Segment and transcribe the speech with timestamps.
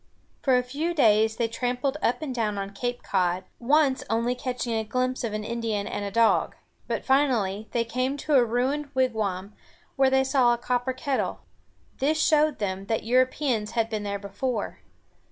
[0.41, 4.73] For a few days they tramped up and down on Cape Cod, once only catching
[4.73, 6.55] a glimpse of an Indian and a dog.
[6.87, 9.53] But finally they came to a ruined wigwam,
[9.97, 11.41] where they saw a copper kettle.
[11.99, 14.79] This showed them that Europeans had been there before.